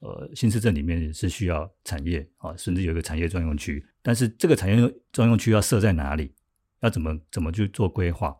[0.00, 6.32] 呃新市镇里面是需要产业啊，甚至有一个产业专用区，但是这个产业专用区要设在哪里，
[6.80, 8.36] 要怎么怎么去做规划，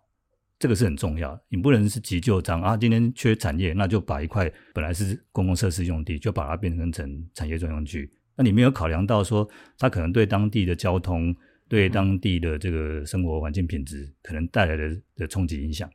[0.59, 1.41] 这个是很重要。
[1.49, 8.11] 你不能是急就章啊，今天缺产业，那就把一块本来是公共设施用地，就把它变成成产业专用区。
[8.37, 9.49] 那你没有考量到说，
[9.79, 11.37] 它可能对当地的交通、
[11.69, 15.91] 对当地的这个生活环境品质可能带来的的冲击影响。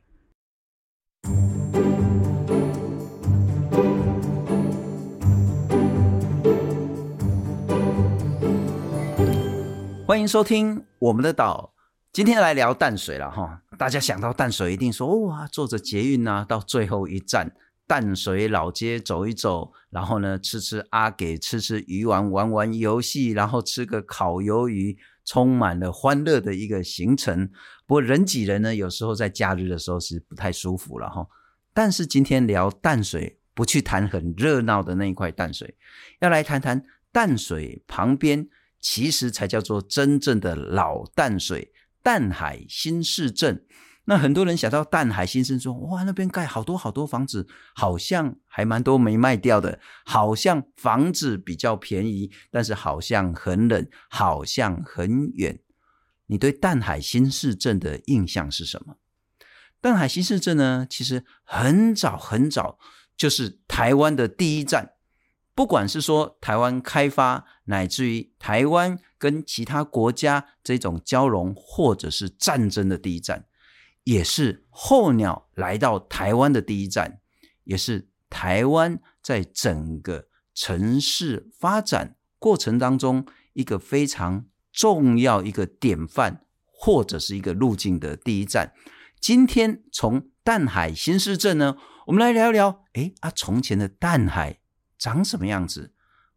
[10.06, 11.74] 欢迎收听我们的岛，
[12.12, 13.60] 今天来聊淡水了哈。
[13.76, 17.52] 大家想到淡水，一定说哇，坐着捷运啊，到最后一站
[17.88, 27.50] 淡水老街走一走，然后呢，吃吃阿给，吃吃鱼丸，玩玩游戏，然后吃个烤鱿鱼，充满了欢乐的一个行程。
[27.84, 31.26] 不过人挤人呢，有时候在假日的时候是不太舒服了哈。
[31.74, 35.74] 但是今天聊淡水，不去谈很热闹的那一块淡水，
[36.20, 38.48] 要来谈谈淡水旁边。
[38.80, 43.64] 其实才叫做真正的老淡水，淡海新市镇。
[44.08, 55.58] 那很多人想到淡海新市镇，哇，那边盖好多好多房子，好像还蛮多没卖掉的，好像房子比较便宜，但是好像很冷，好像很远。
[56.26, 58.96] 你对淡海新市镇的印象是什么？
[59.80, 62.78] 淡海新市镇呢，其实很早很早
[63.16, 64.95] 就是台湾的第一站。
[65.56, 73.46] 不管是说台湾开发，乃至于台湾跟其他国家这种交融，或者是战争的第一站，
[74.04, 77.20] 也是候鸟来到台湾的第一站，
[77.64, 88.74] 也是台湾在整个城市发展过程当中一个非常重要一个典范，或者是一个路径的第一站。
[89.18, 94.60] 今天从淡海新市镇呢，我们来聊一聊，诶啊，从前的淡海。
[94.98, 95.92] 长什么样子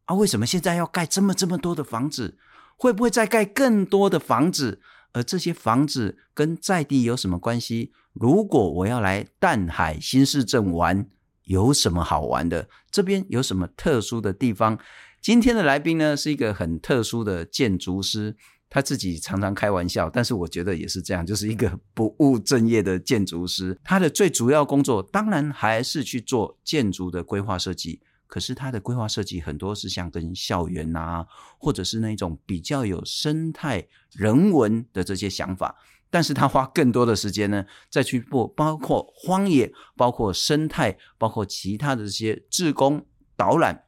[0.06, 0.16] 啊？
[0.16, 2.38] 为什么现在要盖这么这么多的房子？
[2.78, 4.82] 会不会再盖更多的房子？
[5.12, 7.92] 而这些房子跟在地有什么关系？
[8.14, 11.08] 如果我要来淡海新市镇玩，
[11.46, 12.70] 有什么好玩的？
[12.92, 14.78] 这边有什么特殊的地方？
[15.22, 18.38] 今天的来宾呢，是一个很特殊的建筑师，
[18.70, 23.78] 他自己常常开玩笑，但是我觉得也是这样，就是一个 不务正业的建筑师。
[23.84, 28.00] 他的最主要工作，当然还是去做建筑的规划设计。
[28.30, 31.26] 可是它的规划设计很多是像跟校园啊，
[31.58, 35.76] 或者是那种比较有生态人文的这些想法，
[36.12, 43.04] 但是他花更多的时间呢，再去做包括荒野、包括生态、包括其他的这些志工
[43.36, 43.86] 导览，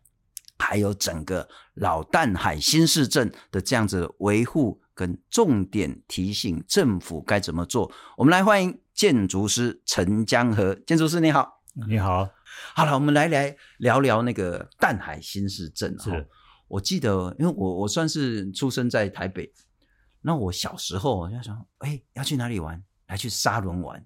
[0.57, 7.91] 还有整个老淡海新市镇的这样子的维护跟重点提醒政府该怎么做。
[8.17, 12.27] 我们来欢迎建筑师陈江河，建筑师你好，你好。
[12.75, 15.97] 好了，我们来来聊聊那个淡海新市镇。
[15.99, 16.27] 是，
[16.67, 19.51] 我记得，因为我我算是出生在台北，
[20.21, 22.81] 那我小时候就想，哎，要去哪里玩？
[23.07, 24.03] 来去沙仑玩。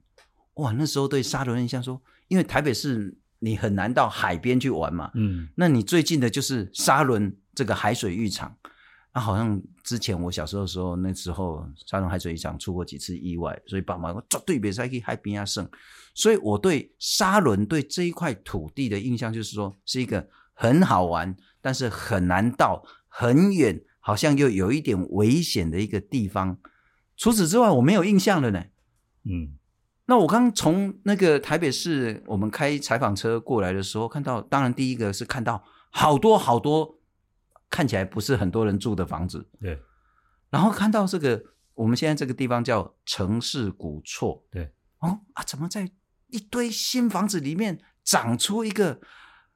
[0.56, 8.56] 哇，那时候对沙仑印象说，因为台北市你很难到海边去玩嘛，嗯，那你最近的就是沙仑这个海水浴场。
[9.14, 15.66] 那、啊、好像之前我小时候的时候，那时候沙仑海水浴场出过几次意外，所以爸妈说绝对别再去海边啊省。
[16.16, 26.58] 所以我对沙仑对这一块土地的印象就是说，是一个很好玩，但是很难到，很远，好像又有一点危险的一个地方。
[27.16, 28.64] 除此之外，我没有印象了呢。
[29.26, 29.60] 嗯，
[30.06, 36.96] 那我刚从那个台北市，我们开采访车过来的时候，看到，当然第一个是看到好多好多。
[37.68, 39.82] 看起来不是很多人住的房子，对。
[40.50, 41.44] 然后看到这个，
[41.74, 44.72] 我们现在这个地方叫城市古厝，对。
[45.00, 45.92] 哦啊，怎么在
[46.28, 49.00] 一堆新房子里面长出一个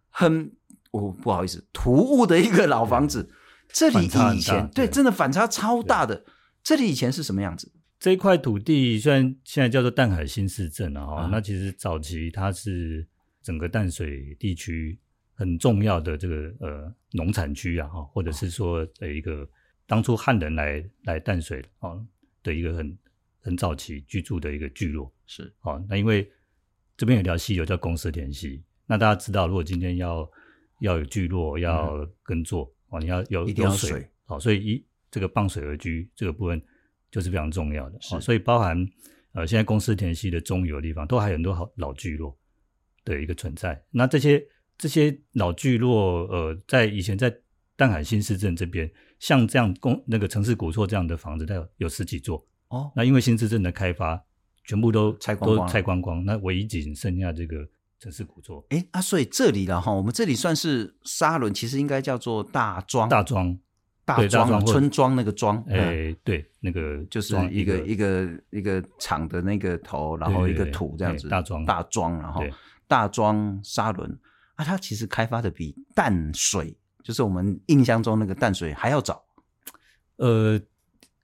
[0.10, 0.52] 很，
[0.92, 3.30] 我、哦、不好意思，突兀的一个老房子？
[3.70, 4.08] 这里以
[4.40, 6.26] 前对，对，真的反差超大的。
[6.64, 7.72] 这里以前是什么样子？
[8.00, 13.08] 这一块土地虽然现在叫做淡海新市镇啊、嗯，那其实早期它是
[13.42, 15.00] 整个淡水地区。
[15.40, 19.50] 很重要的这个呃农产区啊，哈，或者是说的一个
[19.88, 21.92] 当初汉人来来淡水啊
[22.44, 22.98] 的一个很
[23.40, 25.82] 很早期居住的一个聚落是啊。
[25.88, 26.30] 那因为
[27.00, 30.30] 这边有条溪流叫公司田溪，那大家知道，如果今天要
[30.82, 36.62] 要有聚落要耕作哦、嗯，你要有有水好，所以一这个傍水而居这个部分
[37.10, 38.20] 就是非常重要的啊。
[38.20, 38.78] 所以包含
[39.32, 42.38] 呃现在公司田溪的中游的地方都还有很多好老聚落
[43.06, 44.46] 的一个存在，那这些。
[44.82, 47.30] 这些老聚落，呃，在以前在
[47.76, 52.90] 淡海新市镇这边，像这样公那个城市古厝这样的房子，它有有十几座哦。
[52.96, 54.24] 那因为新市镇的开发，
[54.70, 57.68] 全部都拆光光，都拆光光，那唯一仅剩下这个
[58.00, 58.64] 城市古厝。
[58.70, 63.10] 哎啊，所以这里了哈，我们这里算是沙仑，其实应该叫做大庄。
[63.10, 63.58] 大庄。
[64.06, 72.44] 大庄村庄那个庄，哎，对，那个就是一个一个一个厂的那个头，然后一个土这样子，大庄大庄，然后
[72.88, 74.10] 大庄沙仑
[74.56, 79.24] 啊，它其实开发的比淡水，就是我们印象中那个淡水还要早。
[80.16, 80.60] 呃，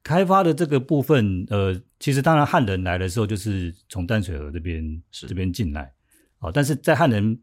[0.06, 5.92] 开发的这个部分，呃，其实当然汉人来的时候就是从淡水河这边这边进来，
[6.38, 7.42] 好，但是在汉人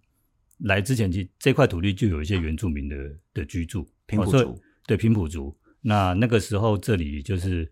[0.59, 2.97] 来之前，其实这块土地就有一些原住民的
[3.35, 4.63] 的居住，平埔族。
[4.87, 7.69] 对，平埔族，那那个时候这里就是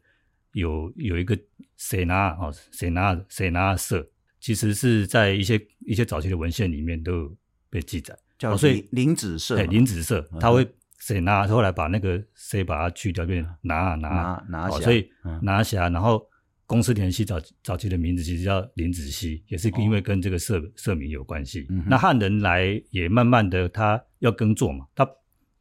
[0.55, 1.39] 有有一个
[1.77, 4.05] 谁拿哦，谁拿谁拿社，
[4.41, 7.37] 其实是在一些一些早期的文献里面都有
[7.69, 10.69] 被记载，叫所以林子社，对，林子社，他会
[11.01, 15.11] 谁拿，后来把那个谁把它去掉，变拿拿拿，所以
[15.43, 16.25] 拿下，然后
[16.67, 21.67] 公司田西早早期的名字其实叫林子熙，也是因为跟这个社社名有关系。
[21.87, 25.05] 那汉人来也慢慢的，他要耕作嘛，他。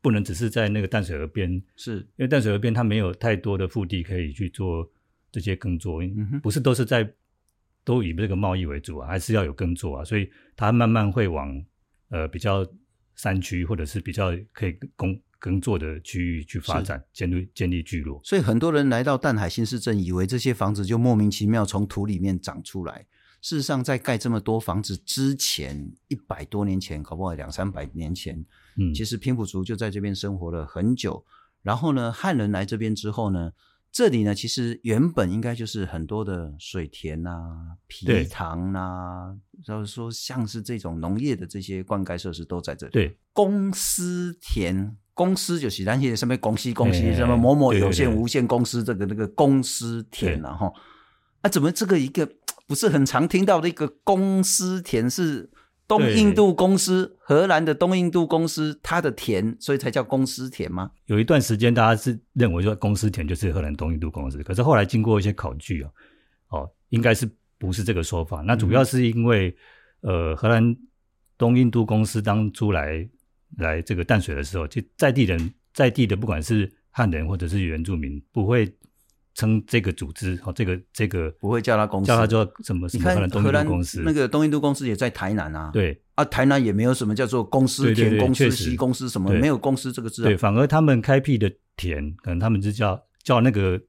[0.02, 4.90] 不能只是在那个淡水河边，是因为淡水河边他没有太多的腹地可以去做
[5.30, 7.06] 这些耕作，嗯、不是都是在
[7.84, 11.54] 都以这个贸易为主啊，还是要有耕作啊，所以他慢慢会往
[12.12, 12.66] 呃比较
[13.16, 18.22] 山区或者是比较可以耕耕作的区域去发展，建立建立聚落。
[18.24, 23.08] 所以很多人来到淡海新市镇，以为这些房子就莫名其妙从土里面长出来。
[23.42, 28.46] 事实上，在盖这么多房子之前，一百多年前，搞不好两三百年前。
[28.78, 31.26] 嗯，其实平埔族就在这边生活了很久。
[31.62, 33.54] 然后呢，汉人来这边之后呢，
[33.94, 39.34] 这里呢，其实原本应该就是很多的水田啊、皮塘啊，
[39.66, 42.92] 然后说像是这种农业的这些灌溉设施都在这里。
[42.92, 50.74] 对，公司田，公司就是那些什么公司公司，什么某某有限无限公司，这个那个公司田然后
[51.42, 52.26] 啊，怎么这个一个
[52.66, 55.50] 不是很常听到的一个公司田是？
[55.90, 60.92] 东印度公司，荷兰的东印度公司，它的田，所以才叫公司田吗？
[61.08, 65.90] 有一段时间，大家是认为说公司田就是荷兰东印度公司，可是后来经过一些考据哦，
[66.50, 67.28] 哦，应该是
[67.58, 68.42] 不是这个说法？
[68.42, 69.50] 那主要是因为，
[70.02, 70.64] 嗯、呃，荷兰
[71.40, 73.10] 东印度公司当初来
[73.58, 78.72] 来这个淡水的时候，就在地人在地的，不管是汉人或者是原住民，不会。
[79.36, 82.90] 称这个组织哦，这个这个不会叫他公司，叫他做什么？
[82.92, 85.70] 你看荷兰公司，那个东印度公司也在台南啊。
[85.72, 90.24] 对啊，台南也没有什么叫做公司田、公司西公司什么，没有公司这个字。
[90.24, 93.82] 对，反而他们开辟的田，可能他们就叫叫那个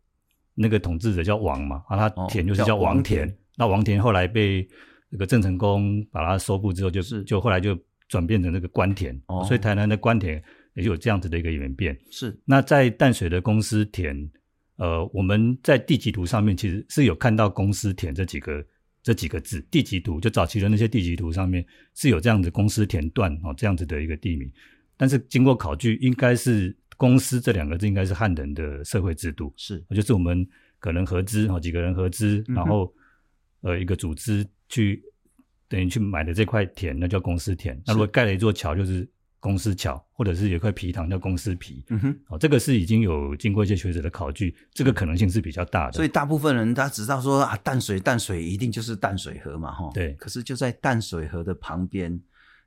[0.55, 3.37] 那个统治者叫王嘛，啊，他田就是叫王田。
[3.57, 4.69] 那王田后来被
[5.09, 7.77] 那个郑成功把它收复之后，就是就后来就
[8.11, 9.19] 转变成那个官田。
[9.29, 10.43] 哦，所以台南的官田
[10.75, 11.99] 也就有这样子的一个演变。
[12.11, 12.39] 是。
[12.45, 14.31] 那在淡水的公司田。
[14.81, 18.65] 呃，我们在地籍图上面其实是有看到“公司田”这几个
[19.03, 21.63] 这几个字，地籍图就早期的那些地籍图上面
[21.95, 24.51] 是有这样子“公司田段”哦这样子的一个地名，
[24.97, 30.49] 但是经过考据，应该是“公司”这两个字应该是汉人的社会制度，是，就是我们
[30.79, 32.91] 可能合资哦几个人合资，然后
[33.61, 35.03] 呃一个组织去
[35.71, 37.81] 等于去买的这块田，那叫公司田。
[37.87, 39.11] 那如果盖了一座桥，就是。
[39.43, 45.93] 公司桥，或者是有一块皮塘叫公司皮，嗯哼，哦，这个是已经有经过一些学者的考据，这个可能性是比较大的。
[45.95, 50.13] 所以大部分人他知道说啊，淡水淡水一定就是淡水河嘛，哈，对。
[50.17, 52.21] 可是就在淡水河的旁边，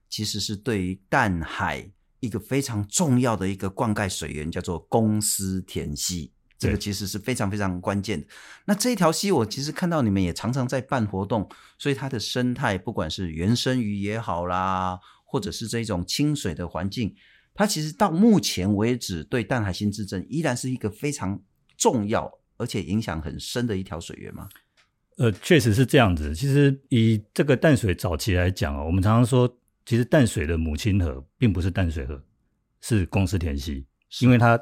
[0.09, 1.87] 其实是对于淡海
[2.21, 6.32] 一个非常重要的一个灌溉水源，叫做公司田溪，
[6.63, 8.27] 这个其实是非常非常关键的。
[8.65, 14.99] 那这一条溪，我其实看到你们也常常在办活动，所以它的生态，不管是原生鱼也好啦。
[15.25, 17.15] 或者是这种清水的环境，
[17.55, 21.41] 它其实到目前为止对淡海新之镇依然是一个非常
[21.75, 24.47] 重要而且影响很深的一条水源吗？
[25.17, 26.35] 呃，确实是这样子。
[26.35, 29.51] 其实以这个淡水早期来讲啊，我们常常说，
[29.87, 32.23] 其实淡水的母亲河并不是淡水河，
[32.81, 33.83] 是公司田溪，
[34.21, 34.55] 因为它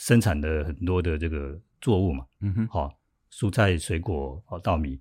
[0.00, 2.98] 生产的很多的这个作物嘛，嗯哼，好，
[3.30, 4.98] 蔬菜、水果、好稻米，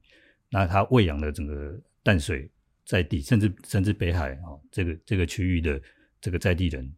[0.50, 2.52] 那它喂养了整个淡水。
[2.86, 5.80] 在地，甚至甚至北海啊，这个这个区域的
[6.20, 6.92] 这个在地人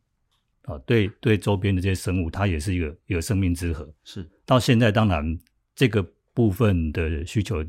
[0.62, 3.94] 啊，对对周边的这些生物，它也是一个一个生命之河。
[4.06, 5.38] 是到现在，当然
[5.76, 6.02] 这个
[6.34, 7.62] 部分的需求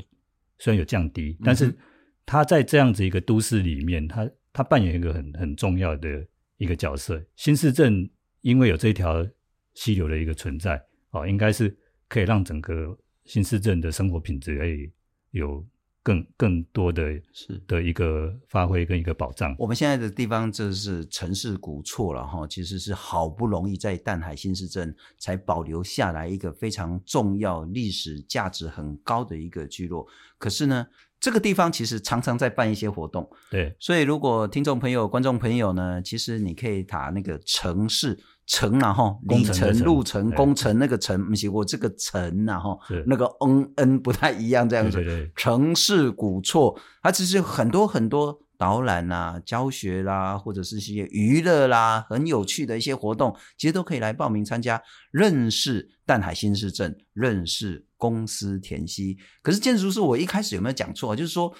[0.57, 1.77] 虽然有降低，但是
[2.25, 6.25] 它在这样子一个都市里面，它它扮演一个很很重要的
[6.55, 7.21] 一个角色。
[7.35, 8.09] 新市镇
[8.39, 9.27] 因为有这条
[9.73, 11.75] 溪流的一个存在啊，应该是
[12.07, 14.91] 可以让整个新市镇的生活品质可以
[15.31, 15.65] 有。
[16.05, 17.01] 更更多的
[17.31, 19.55] 是的一个发挥跟一个保障。
[19.57, 30.05] 我们现在的地方就是城市古厝了哈，其实是好不容易在淡海新市镇才保留下来一个非常重要、历史价值很高的一个聚落。
[30.37, 30.85] 可是呢，
[31.21, 33.25] 这个地方其实常常在办一些活动。
[33.49, 38.19] 对，所以如果听众朋友、观众朋友呢，其实你可以打那个程式。
[38.45, 44.97] 程然后里程路程工程那个程，不是我这个程然后那个 n n 不太一样这样子。
[44.97, 54.81] 对对对，程式古厝，它其实很多很多导览啦、教学啦，或者是一些娱乐啦，很有趣的一些活动，其实都可以来报名参加，
[55.11, 59.17] 认识淡海新市镇，认识公司田溪。
[59.41, 61.15] 可是建筑师，我一开始有没有讲错？
[61.15, 61.53] 就是说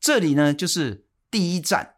[0.00, 1.96] 这里呢，就是第一站。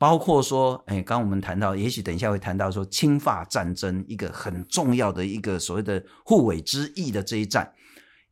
[0.00, 7.70] 包括说，哎，刚刚我们谈到，也许等一下会谈到说，侵法战争一个很重要的一个所谓的护尾之役的这一战，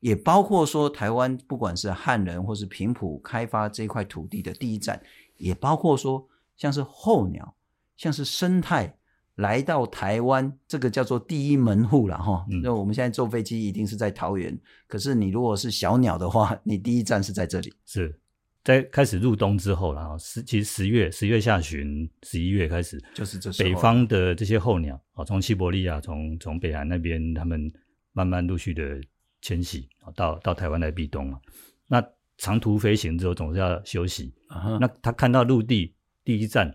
[0.01, 4.99] 也包括说，台湾不管是汉人或是平埔开发这一块土地的第一站，
[5.37, 7.55] 也包括说，像是候鸟，
[7.99, 8.97] 像是生态
[9.35, 12.47] 来到台湾，这个叫做第一门户了哈。
[12.63, 18.19] 那、嗯、我们现在坐飞机一定是在桃园，可是你如果是小鸟的话，你第一站是在这里，是。
[18.65, 27.73] 在开始入冬之后，然后十其实十月十月下旬，十一月开始，就是这北方的这些候鸟啊，从西伯利亚，从从北韩那边，他们
[28.13, 29.01] 慢慢陆续的
[29.41, 31.41] 迁徙到到台湾来避冬嘛。
[31.87, 32.05] 那
[32.37, 34.35] 长途飞行之后，总是要休息。
[34.49, 34.79] Uh huh.
[34.79, 36.69] 那他看到陆地第一站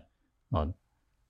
[0.50, 0.66] 啊，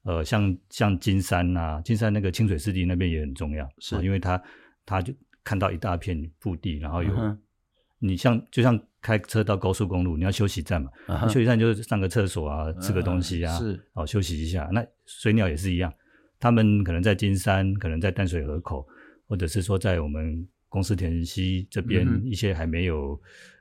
[0.02, 4.42] 呃，像像金山呐、啊，金山那个清水湿地那边也很重要，是因为他
[4.86, 7.36] 他就看到一大片腹地，然后有、uh.
[8.06, 8.78] 你像就像。
[9.04, 11.28] 开车到高速公路，你要休息站嘛？Uh.
[11.28, 13.58] 休息站就是上个厕所啊，吃个东西啊，uh.
[13.58, 14.66] 是哦，休息一下。
[14.72, 15.92] 那水鸟也是一样，
[16.40, 18.88] 他们可能在金山，可能在淡水河口，
[19.26, 23.14] 或者是说在我们公司田溪这边一些还没有、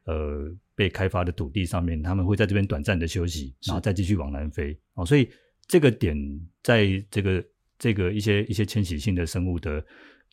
[0.06, 0.14] uh.
[0.14, 4.80] 呃被开发的土地上面，他们会在这边短暂的休息，然后再继续往南飞。
[4.94, 5.30] 哦，所以
[5.68, 6.18] 这个点
[6.62, 7.46] 在这个
[7.78, 9.86] 这个一些一些迁徙性的生物的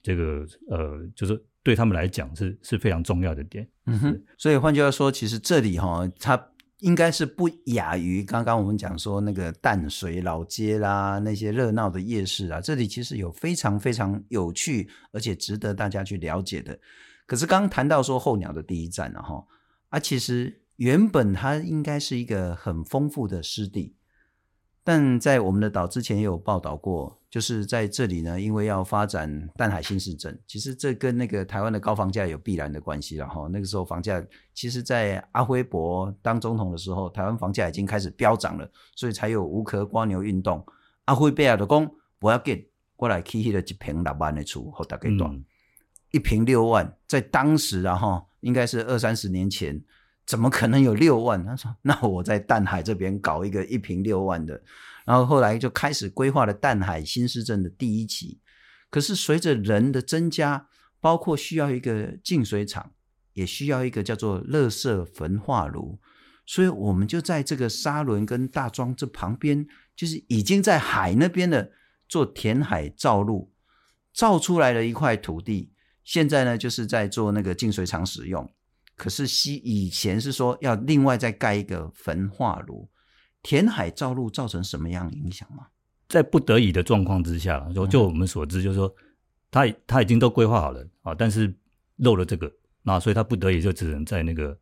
[0.04, 1.44] 这个呃，就是。
[1.62, 6.48] 对他们来讲是是非常重要的点，嗯哼，所以换句话说，其实这里哈，它
[6.78, 16.78] 应该是不亚于刚刚我们讲说那个淡水老街啦，那些热闹的夜市啊，这里其实有非常非常有趣而且值得大家去了解的。
[17.26, 19.44] 可是刚刚谈到说候鸟的第一站了哈，
[19.90, 23.94] 啊，其实原本它应该是一个很丰富的湿地。
[24.82, 33.48] 但在我们的岛之前也有报道过，就是在这里呢，因为要发展淡海新市镇，其实这跟那个台湾的高房价有必然的关系了哈。
[33.52, 34.20] 那个时候房价，
[34.52, 40.60] 其实在阿辉伯当总统的时候，台湾房价已经开始飙涨了，所以才有无壳瓜牛运动。
[41.04, 45.44] 阿辉伯的讲，我要给过来起了一瓶六万的厝，好大概多，嗯、
[46.10, 49.80] 一平六万，在当时啊后，应该是二三十年前。
[50.26, 51.44] 怎么可能有六万？
[51.44, 54.62] 他说：“那我在淡海这边搞一个一平六万的。”
[55.10, 58.38] 然后后来就开始规划了淡海新市镇的第一期。
[58.88, 60.68] 可是随着人的增加，
[61.00, 62.92] 包括需要一个净水厂，
[63.32, 65.98] 也需要一个叫做垃圾焚化炉，
[66.46, 71.72] 所以我们就在这个沙仑跟大庄这旁边，就是已经在海那边的
[72.08, 73.52] 做填海造陆，
[74.14, 75.72] 造出来了一块土地。
[76.04, 78.48] 现在呢，就是在做那个净水厂使用。
[78.94, 82.88] 可是西以前是说要另外再盖一个焚化炉，
[83.42, 85.66] 填海造陆造成什么样的影响吗？
[86.08, 88.92] 在不得已的状况之下，就就我们所知，就是说
[89.50, 91.52] 他他已经都规划好了啊，但是
[91.96, 92.50] 漏了这个，
[92.82, 94.58] 那所以他不得已就只能在那个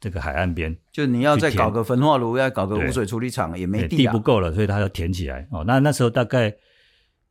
[0.00, 5.62] 这个海岸边，就你要再搞个焚化炉，要搞个污水处理厂也没地，地不够了，所以他要填起来哦。
[5.64, 6.54] 那那时候大概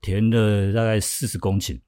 [0.02, 1.80] 填了大概四十公顷。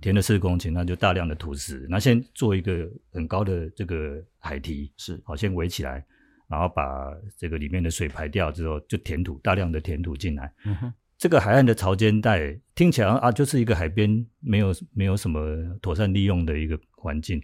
[0.00, 6.04] 填了四十公顷，那就大量的土石，那先做一个很高的这个海堤，是好先围起来，
[6.48, 10.52] 然后把这个里面的水排掉之后，就填土，大量的填土进来。
[10.64, 15.40] 嗯哼，这个海岸的潮间带听起来啊，就是一个海边没有没有什么
[15.80, 17.42] 妥善利用的一个环境，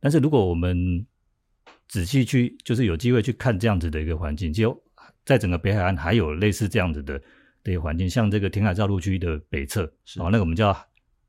[0.00, 1.06] 但是如果我们
[1.88, 4.80] 仔细去，就是有机会去看这样子的一个环境，就
[5.24, 7.20] 在整个北海岸还有类似这样子的
[7.62, 10.76] 的一个环境，像这个填海造陆区的北侧，是哦，那个我们叫。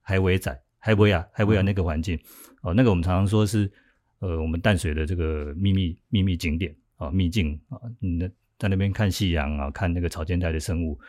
[0.06, 2.22] 海尾仔，海尾啊，海尾啊，那个环境，嗯、
[2.64, 3.72] 哦，那个我们常常说是，
[4.20, 11.00] 呃，我们淡水的这个秘密秘密景点啊，秘境啊，那在那边看夕阳啊，看那个草间带的生物，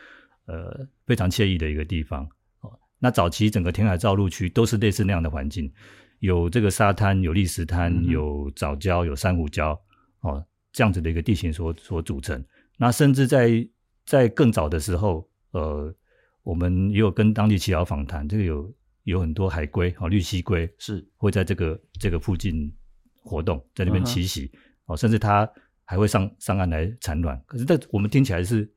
[0.46, 2.24] 呃，非常惬意的一个地方。
[2.60, 5.72] 哦，那早期整个填海造陆区都是类似那样的环境，
[6.18, 9.78] 有这个沙滩，有砾石滩，嗯、有藻礁，有珊瑚礁，
[10.20, 12.44] 哦，这样子的一个地形所所组成。
[12.76, 13.68] 那甚至在
[14.04, 15.94] 在更早的时候，呃，
[16.42, 18.72] 我们也有跟当地耆老访谈，这个有。
[19.04, 22.74] 有很多海龟哦，绿蜥龟是会在这个这个附近
[23.22, 24.50] 活动，在那边栖息
[24.86, 24.98] 哦，uh.
[24.98, 25.46] 甚至它
[25.84, 27.40] 还会上上岸来产卵。
[27.46, 28.70] 可是，在我们听起来是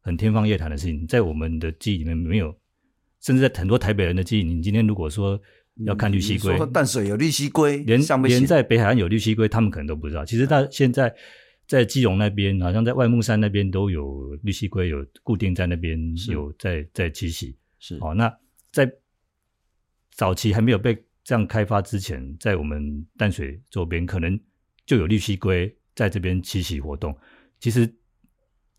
[0.00, 2.56] 很天方夜谭的事情，在我们的记忆里面没有，
[3.20, 5.40] 甚至在很多台北人的记忆，你今天如果说
[5.84, 10.24] 要看绿蜥龟，淡水有绿蜥龟，连连在北海岸有绿蜥龟，他们可能都不知道。
[10.24, 11.14] 其实，它现在
[11.66, 15.96] 在基隆那边，好像在外木山那边都有绿蜥龟有固定在那边
[16.28, 17.56] 有在在栖息。
[17.78, 18.34] 是哦，那
[18.72, 18.90] 在
[20.10, 24.40] 早期还没有被这样开发之前，在我们淡水周边可能
[24.84, 27.12] 就有绿蜥龟在这边栖息活动。
[27.58, 27.92] 其实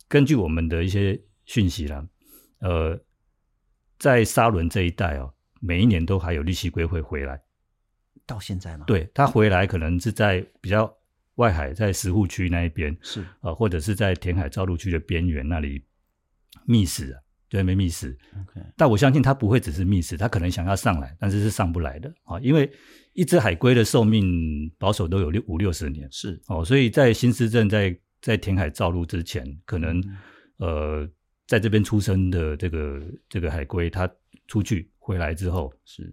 [0.08, 2.08] 根据我们的一些讯息啦，
[2.60, 2.98] 呃，
[3.98, 7.42] 在沙仑这一带哦，每一年都还有绿蠵龟会回来。
[8.26, 8.86] 到现在吗？
[8.88, 10.90] 对，它回来可能是在比较
[11.36, 15.84] 外海，在石沪区那一边是啊、呃，或者是在填海造陆区的边缘那里
[16.64, 17.20] 觅食啊。
[17.50, 18.18] 对，没觅食。
[18.78, 22.72] 但我相信他不会只是觅食，他可能想要上来，但是是上不来的啊，因为
[23.20, 31.10] 一只海龟的寿命保守都有六五六十年，是哦，所以在新市镇在在填海造陆之前，可能、嗯、呃
[31.46, 34.10] 在这边出生的这个这个海龟，它
[34.48, 36.10] 出去回来之后，是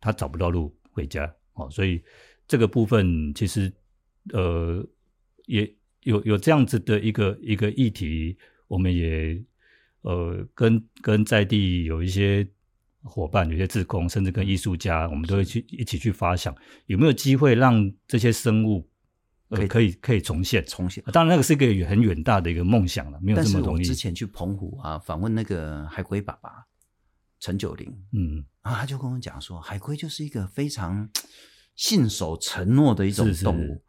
[0.00, 2.02] 它找不到路回家哦，所以
[2.46, 3.72] 这个部分其实
[4.34, 4.86] 呃
[5.46, 9.42] 也有有这样子的一个一个议题，我们也。
[10.02, 12.46] 呃，跟跟在地有一些
[13.02, 16.54] 伙伴，有些志工，甚至跟艺术家，我们都会去一起去发想，
[16.86, 18.88] 有没有机会让这些生物
[19.50, 21.02] 可以可以可以重现重现。
[21.12, 23.80] 当然，那个是一个很远大的一个梦想了，没有这么容易。
[23.80, 26.50] 我之前去澎湖啊，访问那个海龟爸爸
[27.40, 31.08] 陈九龄，嗯，啊他就跟我讲说，海龟就是一个非常
[31.76, 33.60] 信守承诺的一种动物。
[33.60, 33.82] 是是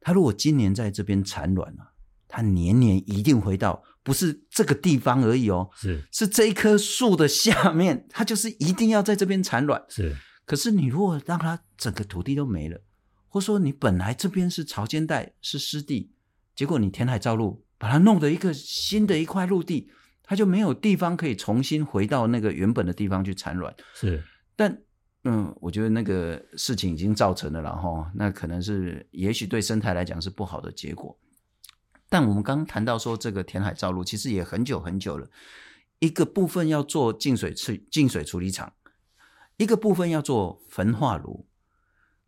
[0.00, 1.92] 他如果今年在这边产卵了，
[2.28, 3.82] 他年年一定回到。
[4.04, 9.84] 不是这个地方而已哦，是是这一棵树的下面，它就是一定要在这边产卵。
[9.90, 10.16] 是，
[10.46, 12.80] 可是你如果让它整个土地都没了，
[13.28, 16.10] 或者说你本来这边是潮间带是湿地，
[16.56, 19.90] 结果你填海造陆，把它弄得一个新的一块陆地，
[20.22, 23.74] 它就没有地方可以重新回到那个原本的地方去产卵。
[23.94, 24.24] 是，
[24.56, 24.74] 但
[25.24, 31.14] 嗯，我觉得那个事情已经造成了，然后那可能是也许对生态来讲是不好的结果。
[32.08, 35.28] 但我们刚谈到说，这个填海造陆其实也很久很久了。
[35.98, 38.72] 一个部分要做净水处净水处理厂，
[39.56, 41.46] 一个部分要做焚化炉。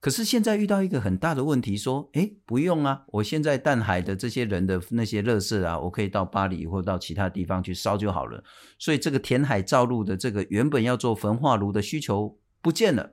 [0.00, 8.42] 可是现在遇到一个很大的问题，说，诶，不用啊，我现在淡海的这些人的那些垃圾啊，我可以到巴黎或到其他地方去烧就好了。
[8.78, 13.12] 所以这个填海造陆的这个原本要做焚化炉的需求不见了。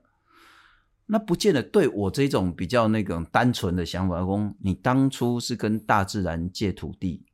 [1.09, 7.25] 那不见得对我这种比较那种单纯的想法，说你当初是跟大自然借土地，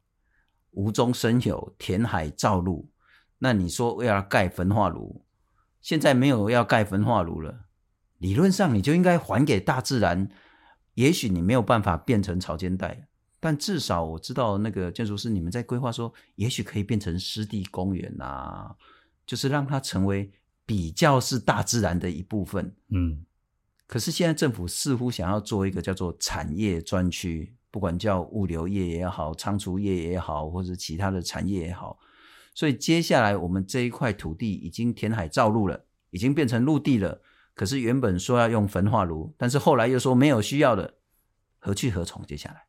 [0.71, 2.91] 无中生有，填海造陆，
[3.39, 5.25] 那你说要盖焚化炉，
[5.81, 7.65] 现在没有要盖焚化炉了，
[8.19, 10.29] 理论上你就应该还给大自然。
[10.93, 13.07] 也许你没有办法变成潮间带，
[13.39, 18.75] 但至少我知道那个建筑师你们在规划说，也许可以变成湿地公园啊，
[19.25, 20.31] 就是让它成为
[20.63, 22.75] 比较是大自然的一部分。
[22.89, 23.25] 嗯。
[23.85, 31.99] 可是现在政府似乎想要做一个叫做产业专区，不管叫物流业也好、仓储业也好，或者其他的产业也好，
[32.55, 37.21] 所以接下来我们这一块土地已经填海造陆了，已经变成陆地了。
[37.53, 40.95] 可是原本说要用焚化炉，但是后来又说没有需要的，
[41.59, 42.25] 何去何从？
[42.25, 42.65] 接下来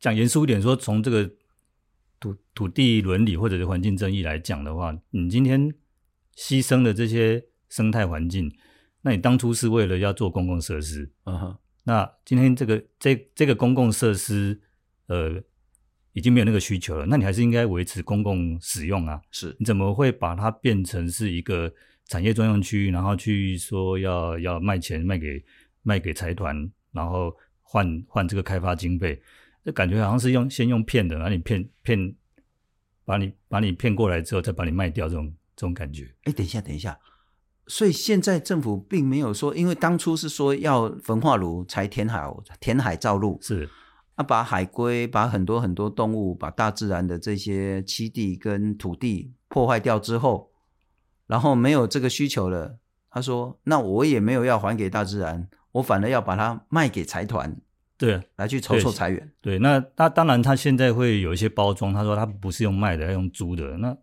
[0.00, 1.30] 讲严肃一点说，从这个
[2.20, 5.72] 土土地伦理或者是环境正义来讲的话，你今天
[6.36, 8.52] 牺牲的这些生态环境。
[9.08, 14.60] 那你当初是为了要做公共设施，嗯哼，那今天这个这这个公共设施，
[15.06, 15.42] 呃，
[16.12, 19.18] 已经没有那个需求了，那你还是应该维持公共使用啊。
[19.30, 21.72] 是，你怎么会把它变成是一个
[22.04, 25.42] 产业专用区，然后去说要要卖钱卖给
[25.80, 29.18] 卖给财团，然后换换这个开发经费？
[29.64, 32.14] 这感觉好像是用先用骗的，然后你骗骗，
[33.06, 36.14] 把你把你骗过来之后，再把你卖掉，这种这种感觉。
[36.24, 36.98] 哎，等一下，等一下。
[37.68, 42.26] 所以现在政府并没有说，因为当初是说要焚化炉才填海，
[42.58, 43.68] 填海造陆是
[44.14, 50.50] 啊，把海龟、把很多很多动物、把大自然的这些栖地跟土地破坏掉之后，
[51.26, 52.78] 然后没有这个需求了。
[53.10, 57.54] 他说：“那我也没有要还给大自然，我反而要把它卖给财团，
[57.98, 59.30] 对，来去筹措财源。
[59.42, 63.94] 对”那，那他当然他现在会有一些包装，他说他不是用卖的，要用租的，那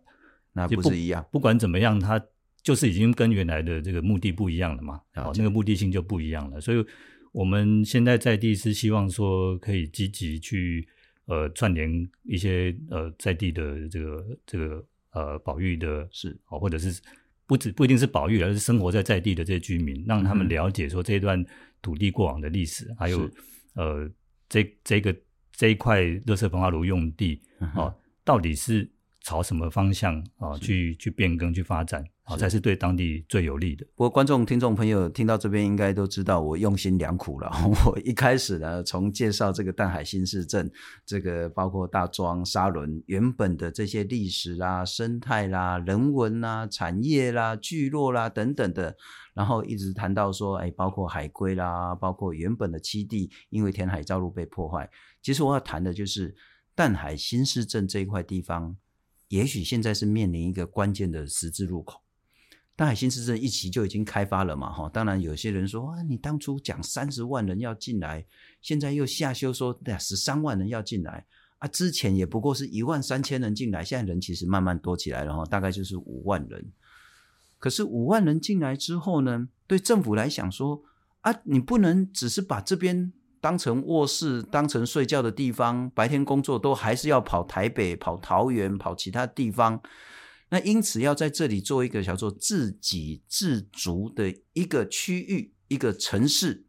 [0.52, 1.26] 那不是一样。
[1.32, 2.22] 不管怎么样，他。
[2.66, 6.60] 就是已经跟原来的这个目的不一样了嘛，好，那个目的性就不一样了。
[6.60, 6.84] 所以
[7.30, 10.84] 我们现在在地是希望说可以积极去
[11.26, 11.88] 呃串联
[12.24, 17.00] 一些呃在地的这个这个呃保育的是哦，或者是
[17.46, 21.46] 不止不一定是保育，而是生活在在地的这些居民，让他们了解说这一段
[21.80, 23.30] 土地过往的历史，还有
[23.74, 24.10] 呃
[24.48, 25.14] 这这个
[25.52, 28.90] 这一块热色焚化炉用地啊，到底是。
[29.26, 33.84] 朝什么方向啊去去变更去发展啊，才是对当地最有利的。
[33.96, 37.50] 不过，观众听众朋友听到这边应该都知道我用心良苦了。
[37.86, 40.70] 我一开始呢，从介绍这个淡海新市镇，
[41.04, 48.96] 这个包括大庄沙仑原本的这些历史啦、生态啦、人文啦、产业啦、聚落啦等等的，
[49.34, 54.88] 然后一直谈到说，哎，包括海龟啦，包括原本的栖地，因为填海造陆被破坏。
[55.20, 56.32] 其实我要谈的就是
[56.76, 58.76] 淡海新市镇这一块地方。
[59.28, 62.00] 也许现在是面临一个关键的十字路口，
[62.76, 68.24] 大海新市镇一期就已经开发了嘛，哈，当然有些人说啊，你当初讲三十万人要进来，
[68.60, 71.26] 现在又下修说对啊，十三万人要进来
[71.58, 76.72] 啊，之前也不过是一万三千人进来，现在人其实慢慢多起来了哈，大概就是五万人。
[77.58, 80.82] 可是五万人进来之后呢，对政府来讲说
[81.22, 83.12] 啊，你不能只是把这边。
[83.46, 89.80] 当成卧室，当成睡觉的地方，白天工作都还是要跑台北、跑桃园、跑其他地方。
[90.48, 96.66] 那因此要在这里做一个叫做自给自足的一个区域、一个城市，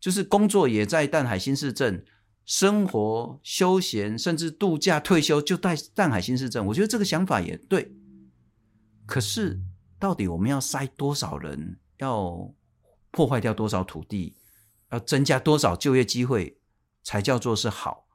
[0.00, 2.04] 就是工作也在淡海新市镇，
[2.44, 6.66] 生活、休闲甚至度假、退休就在淡海新市镇。
[6.66, 7.92] 我觉得这个想法也对。
[9.06, 9.60] 可是，
[10.00, 11.78] 到底我们要塞多少人？
[11.98, 12.52] 要
[13.12, 14.34] 破坏掉多少土地？
[14.90, 16.58] 要增加多少就业机会
[17.02, 18.06] 才叫做是好？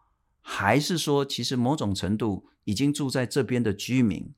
[0.42, 4.34] 还是说，其实某种程度已经住在这边的居民，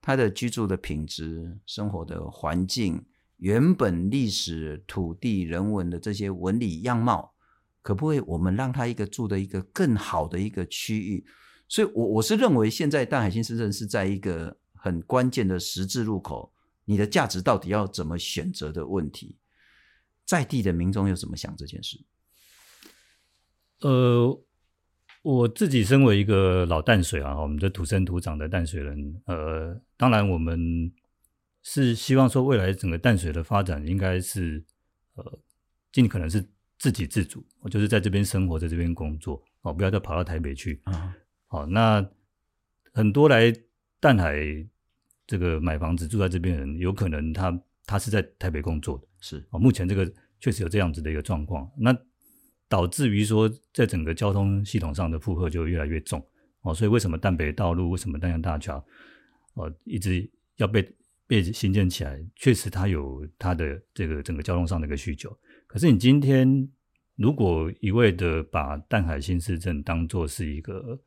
[0.00, 3.04] 他的居住的品质、生活的环境、
[3.36, 7.34] 原本历史、土地、人文的这些纹理样貌，
[7.80, 11.24] 可不可以我们让他一个住的一个更好的一个区域？
[11.68, 16.52] 所以我，我是认为，现在大海新市镇是在一个很关键的十字路口，
[16.84, 19.36] 你的价值到底要怎么选择的问题。
[20.30, 21.98] 在地的民众又怎么想这件事？
[23.80, 24.44] 呃，
[25.22, 30.92] 我自己身为一个老淡水啊，我们的土生土长的淡水人，呃，当然我们
[31.64, 34.64] 是希望说未来整个淡水的发展应该是
[35.14, 35.40] 呃
[35.90, 41.12] 尽可能是自给自足，我就是在这边生活，在这边工作，哦，不要再跑到台北去啊。
[41.48, 42.08] 好，那
[42.92, 43.52] 很多来
[43.98, 44.36] 淡海
[45.26, 47.50] 这个买房子住在这边的人，有可能他
[47.90, 49.04] 他是在台北工作的。
[49.18, 51.92] 是啊，目前这个确实有这样子的一个状况，那
[52.68, 56.24] 导致于说，在整个交通系统上的负荷就越来越重
[56.62, 58.82] 哦，所以为什么淡北道路、为什么淡江大桥
[59.54, 60.88] 哦一直要被
[61.26, 62.24] 被新建起来？
[62.36, 65.36] 确实它有它的这个整个交通上的一个需求。
[65.66, 66.68] 可是你今天
[67.16, 70.98] 如果一味的把淡海新市镇当做是一个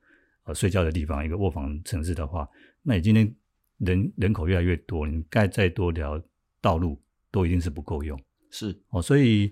[0.43, 2.47] 呃睡觉的地方、一个卧房城市的话，
[2.83, 3.33] 那你今天
[3.77, 6.21] 人人口越来越多，你盖再多条
[6.63, 6.99] 道路。
[7.33, 8.15] 都一定是不够用，
[8.51, 9.51] 是哦，所以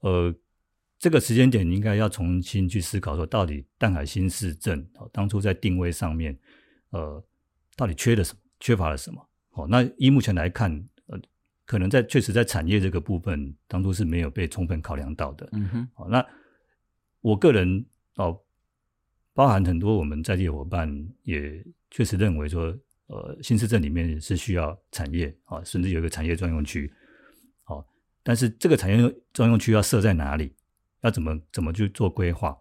[0.00, 0.34] 呃，
[0.98, 6.36] 这个时间点应该要重新去思考，说到底淡海新市镇哦，当初在定位上面，
[6.90, 7.24] 呃，
[7.76, 9.28] 到底缺了什么，缺乏了什么？
[9.52, 10.72] 哦，那依目前来看，
[11.06, 11.16] 呃，
[11.64, 15.48] 可能在确实在产业这个部分，当初是没有被充分考量到的。
[15.52, 16.26] 嗯哼，哦，那
[17.20, 18.36] 我个人哦，
[19.34, 20.92] 包含很多我们在地的伙伴
[21.22, 22.76] 也确实认为说，
[23.10, 26.90] 呃，新市镇里面是需要产业啊，甚至有一个产业专用区。
[28.22, 30.52] 但是这个产业专用区要设在哪里？
[31.00, 32.54] 要怎么怎么去做规划？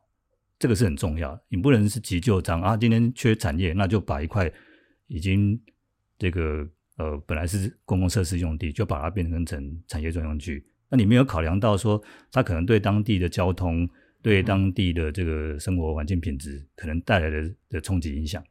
[0.58, 1.38] 这个是很重要。
[1.50, 2.78] 你不能是急就章啊！
[2.78, 4.50] 今天缺产业，那就把一块
[5.08, 5.62] 已经
[6.18, 10.66] 这个呃本来是公共设施用地，就把它变成成产业专用区。
[10.88, 13.88] 那你没有考量到说，它可能对当地的交通、
[14.22, 18.42] 对当地的这个生活环境品质可能带来的的冲击影响。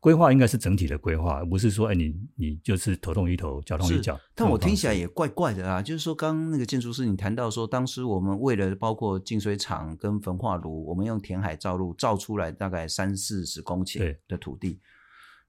[0.00, 4.18] 规划应该是整体的规划，而不是说，哎，你你就是头痛医头，脚痛医脚。
[4.32, 14.78] 但我听起来也怪怪的啊，就是说，刚刚那个建筑师你谈到说，当时我们为了包括净水厂跟焚化炉，我们用填海造路造出来大概三四十公顷的土地，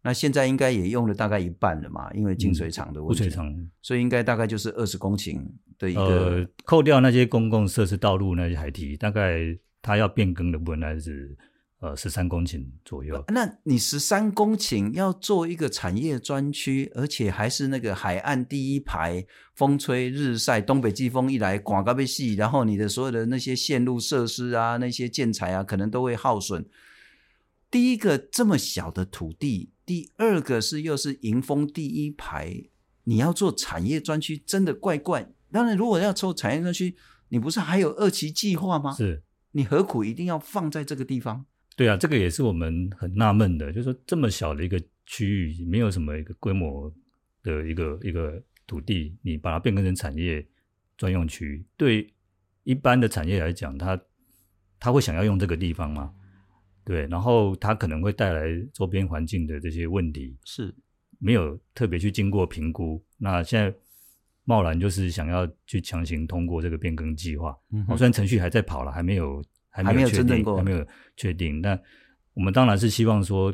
[0.01, 5.39] 那现在应该也用了大概一半了嘛，因为净水厂的问题，嗯、所以应该大概就是二十公顷
[5.77, 11.37] 的一个、呃，扣掉那些公共设施道路那些海堤，大概它要变更的部分还是。
[11.79, 13.23] 呃，十三公顷左右。
[13.29, 26.65] 那你十三公顷要做一个产业专区，而且还是那个海岸第一排，风吹日晒，东北季风一来，刮个被细，然后你的所有的那些线路设施啊，那些建材啊，可能都会耗损。
[27.71, 32.65] 第一个这么小的土地，第二个是又是迎风第一排，
[33.05, 35.31] 你要做产业专区，真的怪怪。
[35.49, 36.97] 当然，如果要做产业专区，
[37.29, 38.93] 你不是还有二期计划吗？
[38.93, 41.45] 是，你何苦一定要放在这个地方？
[41.79, 46.93] 对啊，这个也是我们很纳闷的，就是说这么小的一个区域，没有什么一个规模
[47.41, 50.45] 的一个一个土地，你把它变更成产业
[50.97, 52.13] 专用区，对
[52.65, 53.97] 一般的产业来讲，它
[54.77, 56.13] 他会想要用这个地方吗？
[56.83, 60.75] 对，然后它可能会带来周边环境的这些问题，是
[61.17, 63.01] 没有特别去经过评估。
[63.17, 63.73] 那现在
[64.43, 69.41] 贸然就是想要去强行通过这个变更计划，嗯，虽然程序还在跑了，还没有
[69.83, 71.61] 还没有确定，还没有确定。
[71.61, 71.79] 那
[72.33, 73.53] 我们当然是希望说，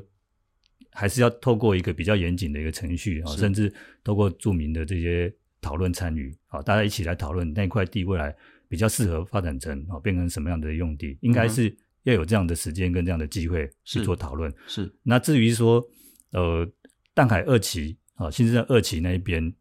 [0.91, 8.35] 还是要透过一个比较严谨的一个程序啊，甚至透过著名的这些讨论参与啊，大家一起来讨论那块地未来
[8.67, 14.53] 比较适合发展成啊，变成什么样的用地，应该是要有这样的时间跟这样的机会去做讨论。
[14.67, 14.93] 是。
[15.03, 15.83] 那至于说
[16.31, 16.67] 呃
[17.13, 19.53] 淡海二期啊，新市镇二期那一边，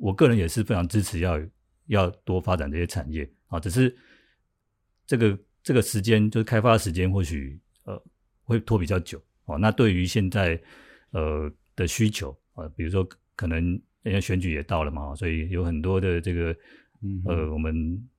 [0.00, 1.38] 我个人也是非常支持要
[1.86, 3.94] 要多发展这些产业啊，只是
[5.06, 8.02] 这个这个时间就是开发的时间或许呃
[8.44, 9.58] 会拖比较久哦。
[9.58, 10.60] 那对于现在
[11.10, 13.80] 呃的需求啊，比如说可能。
[14.04, 16.50] 因为选举也到了嘛，所以有很多的这个，
[17.02, 17.72] 嗯、呃，我们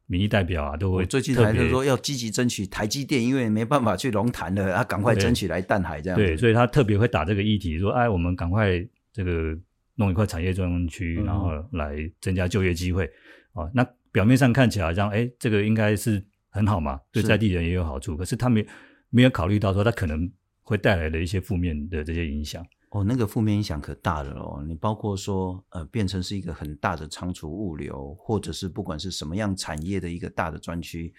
[0.06, 6.18] 民意代表啊，都会最近还是说要积极争取台积电，因为没办法去龙潭了，啊，赶快争取来淡海这样。
[6.18, 9.54] 对，所以他特别会打这个议题，说，哎，我们赶快这个
[9.96, 13.04] 弄一块产业专用区，然后来增加就业机会。
[13.52, 18.16] 啊、嗯，那表面上看起来好像，哎，这个应该是很好嘛，对在地人也有好处。
[18.16, 18.66] 可是他没
[19.10, 22.64] 没有考虑到说，他可能会带来的一些负面的这些影响。
[22.92, 24.64] 哦，那个负面影响可大了哦！
[24.68, 31.12] 你包括说，呃，变成是一个很大的仓储物流，或者是不管是什么样产业的一个大的专区。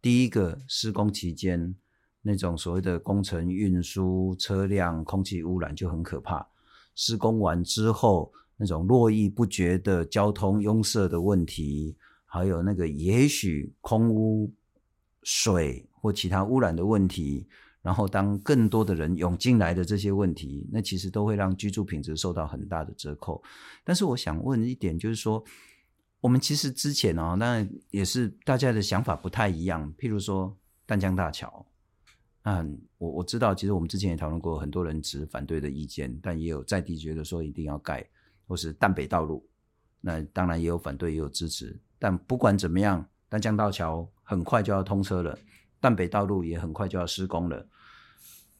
[0.00, 1.76] 第一个施工期间，
[2.22, 6.48] 那种所谓的工程运输车辆空气污染就很可怕。
[6.94, 14.50] 施工完之后，那种络绎不绝的交通拥塞的问题，还有那个也许空污
[15.22, 17.46] 水或其他污染的问题。
[17.80, 23.42] 然后，当更多的人涌进来的这些问题，那其实都会让居住品质受到很大的折扣。
[23.82, 25.42] 但是，我想问一点，就是说，
[26.20, 29.90] 我们其实之前、哦，那也是大家的想法不太一样。
[29.96, 30.54] 譬如说，
[30.84, 31.64] 淡江大桥，
[32.42, 38.06] 嗯，我我知道，其实我们之前也讨论过，很多人持反对的意见，但也有在地觉得说一定要盖，
[38.46, 39.48] 或是淡北道路，
[40.00, 41.78] 那当然也有反对，也有支持。
[41.98, 45.38] 但不管怎么样，淡江大桥很快就要通车了，
[45.80, 47.66] 淡北道路也很快就要施工了。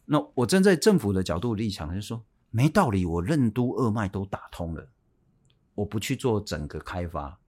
[0.07, 3.05] 那我站在政府的角度立场，就说没道理。
[3.05, 4.89] 我任督二脉都打通了，
[5.75, 7.39] 我不去做整个开发，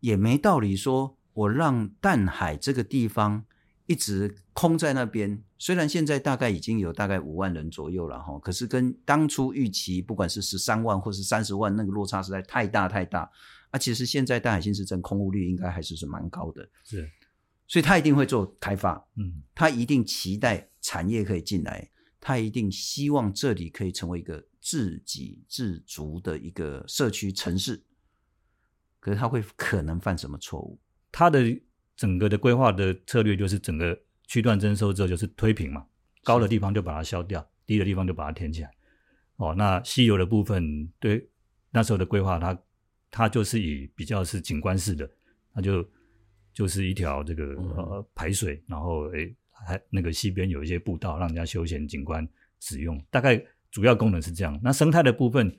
[0.00, 3.44] 也没道理说我让淡海这个地方
[3.84, 5.44] 一直空在那边。
[5.58, 13.30] 虽然现在大概已经有大概五万人左右了哈，可是跟当初预期不管是十三万或是三十万，那个落差实在太大太大。
[13.70, 17.06] 啊，其实现在淡海新市镇空屋率应该还是是蛮高的，是。
[17.72, 27.82] 所以他一定会做开发，嗯，他一定期待产业可以进来，他一定希望这里可以成为一个自给自足的一个社区城市。
[29.00, 30.78] 可是他会可能犯什么错误？
[31.10, 31.40] 他的
[31.96, 35.86] 整个的规划的策略就是整个区段征收之后就是推平嘛，
[36.22, 38.70] 高的地方就把它消掉，低的地方就把它填起来。
[39.36, 41.26] 哦，那稀有的部分，对
[41.70, 42.62] 那时候的规划，它
[43.10, 45.10] 它就是以比较是景观式的，
[45.54, 45.82] 那就。
[46.52, 52.28] 就是一条这个呃排水，然后诶还那个溪边有一些步道，让人家休闲景观
[52.60, 53.02] 使用。
[53.10, 54.60] 大概主要功能是这样。
[54.62, 55.56] 那生态的部分，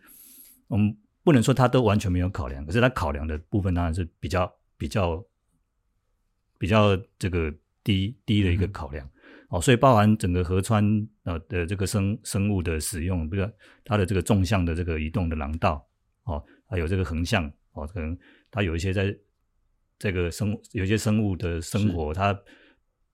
[0.68, 5.26] 我们不能说它都完全没有考量，可是它考量的部分当然是比较比较
[6.60, 7.52] 比较这个
[7.84, 9.10] 低低的一个考量。
[9.50, 10.84] 哦，所以包含整个河川
[11.24, 13.50] 呃的这个生生物的使用，比如
[13.84, 15.84] 它的这个纵向的这个移动的廊道，
[16.26, 18.18] 哦，还有这个横向，哦，可能
[18.52, 19.16] 它有一些在。
[20.04, 22.38] 这个生有些生物的生活，它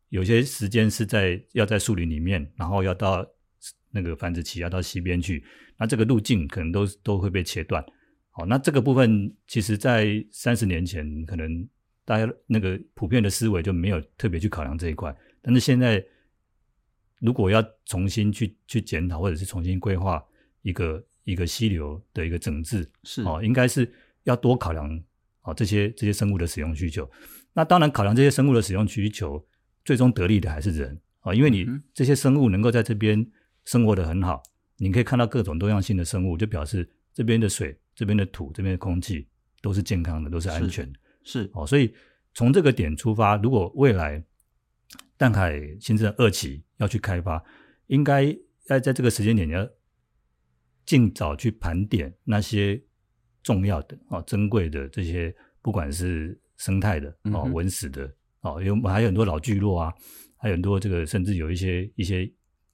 [0.09, 3.23] 有些时间是在要在树林里面，然后要到
[3.91, 5.45] 那个繁殖期要到西边去，
[5.77, 7.85] 那这个路径可能都都会被切断。
[8.31, 11.69] 好，那这个部分其实在三十年前，可能
[12.05, 16.03] 大家那个普遍的思维就没有特别去考量这一块，但是现在
[17.19, 20.25] 如果要重新去去检讨，或者是重新规划
[20.63, 25.03] 一个一个溪流的一个整治，是哦，应该是要多考量。
[25.49, 27.09] 啊，这些这些生物的使用需求，
[27.53, 29.43] 那当然考量这些生物的使用需求，
[29.83, 33.25] 最终得利的还是人啊，因为你这些生物能够在这边
[33.65, 34.41] 生活得很好，
[34.77, 39.27] 你可以看到各种多样性的生物，就表示这边的水、这边的土、这边的空气
[39.61, 40.99] 都是健康的，都是安全的。
[41.23, 41.93] 是哦，所以
[42.33, 44.23] 从这个点出发，如果未来
[45.17, 47.43] 淡海新市镇二期要去开发，
[47.87, 48.23] 应该
[48.67, 49.67] 要在这个时间点要
[50.85, 52.81] 尽早去盘点那些。
[53.43, 59.93] 重要的啊，珍贵的这些，不管是生态的啊、文史的啊，有还有很多老聚落啊，
[60.37, 62.31] 还有很多这个，甚至有一些一些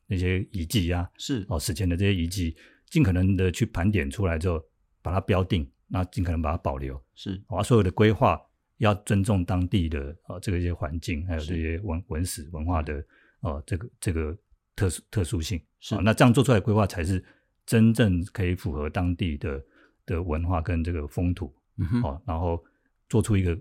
[0.08, 1.46] 那些遗迹啊，是。
[1.50, 2.56] 哦，史前的这些遗迹，
[2.90, 4.64] 尽可能的去盘点出来之后，
[5.02, 7.42] 把它标定，那尽可能把它保留，是。
[7.48, 8.40] 啊，所有的规划
[8.78, 13.04] 要尊重当地的啊这个一些环境，还有这些文文史文化的
[13.42, 14.38] 啊这个这个
[14.76, 15.62] 特殊特殊性。
[15.80, 17.24] 是，那这样做出来的规划才是
[17.66, 19.64] 真正可以符合当地的
[20.06, 21.54] 的文化跟这个风土。
[21.78, 22.64] 嗯，哦，然后
[23.10, 23.58] 做出一个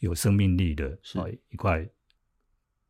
[0.00, 1.18] 有生命力的是
[1.50, 1.88] 一块。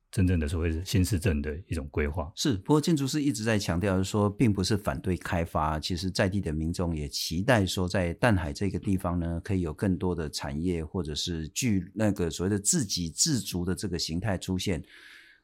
[0.09, 14.83] 真正的所谓是新市镇的一种规划是，不过建筑师一直在强调说，并不是反对开发，其实在地的民众也期待说，在淡海这个地方呢，可以有更多的产业，或者是具那个所谓的自给自足的这个形态出现。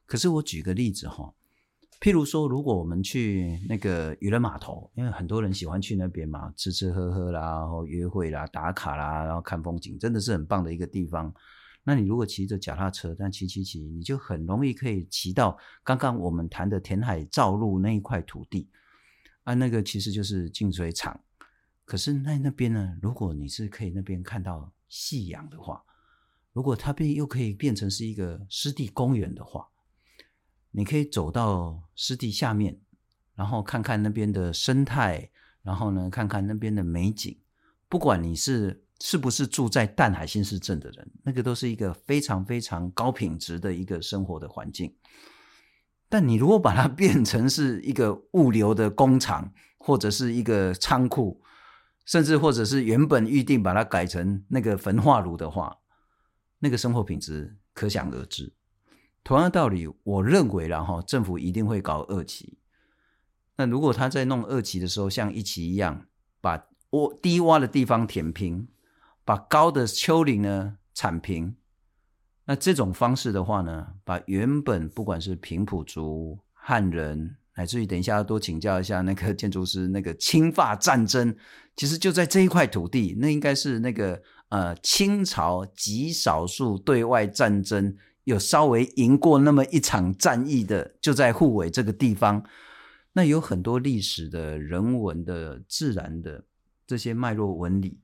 [0.07, 1.31] 可是我举个例子哈，
[2.03, 11.33] 譬如说，如果我们去那个渔人码头，因为很多人喜欢去那边嘛，吃吃喝喝啦，然后约会啦、打卡啦，然后看风景，真的是很棒的一个地方。
[11.81, 18.67] 那你如果骑着脚踏车，但骑骑骑，你就很容易可以骑到刚刚我们谈的填海造陆那一块土地
[19.45, 21.17] 啊，那个其实就是净水厂。
[21.85, 25.81] 可是那那边呢，如果你是可以那边看到夕阳的话，
[26.51, 29.65] 如果它变又可以变成是一个湿地公园的话，
[30.73, 32.77] 你可以走到湿地下面，
[33.33, 35.31] 然后看看那边的生态，
[35.61, 37.39] 然后呢，看看那边的美景，
[37.87, 38.81] 不管你是。
[38.99, 44.95] 是不是住在淡海新市镇的人，那个都是一个非常非常高品质的一个生活的环境。
[46.07, 51.41] 但你如果把它 变成是一个物流的工厂，或者是一个仓库，
[52.05, 55.79] 甚至或者是原本预定把它改成那个焚化炉的话，
[56.59, 58.53] 那个生活品质可想而知。
[59.23, 62.57] 同样道理，我认为然后政府一定会搞二期。
[63.57, 66.05] 那如果他在弄二期的时候，像一期一样，
[66.41, 68.67] 把挖低洼的地方填平。
[69.25, 71.55] 把高的丘陵呢铲平，
[72.43, 81.33] 那这种方式的话呢，把原本不管是平埔族、汉人，乃至于等一下要多请教一下那个建筑师，那个清法战争，
[81.77, 92.43] 其实就在这一块土地，那应该是那个呃清朝极少数对外战争有稍微赢过那么一场战役的，就在护尾这个地方，
[93.13, 96.43] 那有很多历史的人文的自然的
[96.87, 97.99] 这些脉络纹理。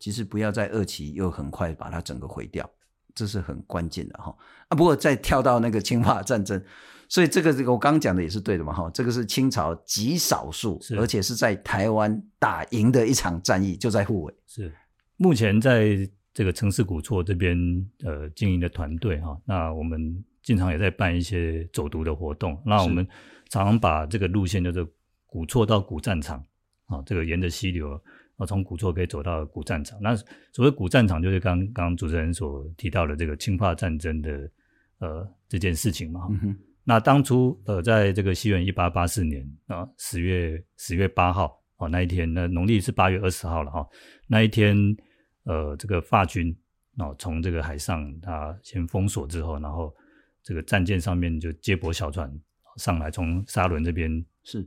[0.00, 2.70] 其实不要在二期又很快把它整个毁掉，
[3.16, 4.32] 这是很关键的哈
[4.68, 4.76] 啊！
[4.76, 6.62] 不过再跳到那个清法战争，
[7.08, 14.34] 所以这个这个我刚刚讲的也是对的嘛哈，这个是清朝极少数，而且是在台湾打赢的一场战役，就在护尾。
[14.46, 14.72] 是
[15.16, 17.58] 目前在这个城市古厝这边
[18.04, 23.04] 呃经营的团队哈，那我们经常也在办一些走读的活动，那我们
[23.48, 24.88] 常常把这个路线叫做
[25.26, 26.38] 古厝到古战场
[26.86, 28.00] 啊，这个沿着溪流。
[28.36, 29.98] 啊，从古厝可以走到古战场。
[30.00, 30.14] 那
[30.52, 34.48] 所谓古战场，就是刚刚主持人所提到的这个侵华战争的
[35.00, 36.28] 呃这件事情嘛。
[36.30, 43.84] 嗯、那当初呃，在这个西元一八八四年啊十月十月八号哦那一天，那农历是八月二十号了哈。
[44.28, 44.76] 那一天
[45.48, 46.56] 呃，这个法军
[46.98, 49.92] 哦从这个海上他先封锁之后，然后
[50.42, 52.32] 这个战舰上面就接驳小船
[52.76, 54.64] 上来，从沙伦这边是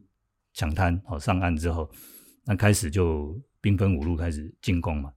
[0.54, 1.90] 抢滩哦上岸之后，
[2.44, 3.42] 那开始就。
[3.64, 5.14] 兵分五路开始进攻嘛，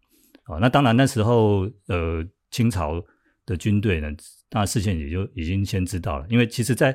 [0.48, 3.02] 哦，那当然那时候呃清朝
[3.46, 4.14] 的军队呢，
[4.50, 6.94] 那事先也就已经先知道了，因为其实在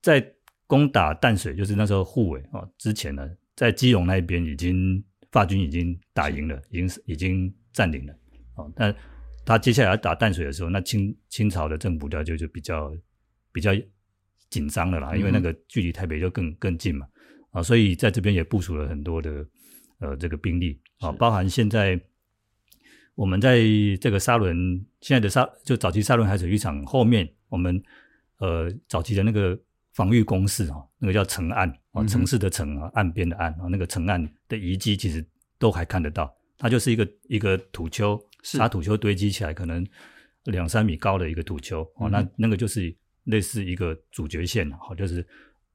[0.00, 0.24] 在
[0.68, 8.14] 攻打淡水，就是那时候护卫哦之前呢，在基隆那边已经法军已经打赢了，已经已经占领了，
[8.54, 8.96] 哦，但
[9.44, 12.90] 他接下来要打淡水的时候，那清清朝的政府就就比较
[13.52, 13.72] 比较
[14.48, 17.06] 紧张了啦，因为那个距离台北就更更近嘛，
[17.50, 19.46] 啊，所以在这边也部署了很多的。
[20.00, 20.78] 呃，这个兵力。
[20.98, 21.98] 啊，包含现在
[23.14, 23.62] 我们在
[24.00, 27.80] 这个沙仑，现在的沙就早期沙仑海水浴场后面，我们
[28.38, 29.58] 呃早期的那个
[29.92, 35.24] 防御工事啊，那个叫城岸啊，城市的城啊，岸边的岸啊，那个城岸的遗迹其实
[35.58, 39.86] 都还看得到，它就是一个一个土丘，沙土丘堆积起来，可能
[40.44, 45.26] 两三米高的一个土丘哦，那那个就是类似一个主角线哦，就是